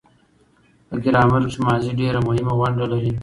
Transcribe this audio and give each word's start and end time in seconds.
په 0.87 0.95
ګرامر 1.03 1.41
کښي 1.47 1.59
ماضي 1.67 1.91
ډېره 1.99 2.19
مهمه 2.27 2.53
ونډه 2.59 2.85
لري. 2.91 3.11